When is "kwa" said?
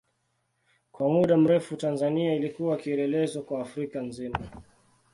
0.91-1.09, 3.41-3.61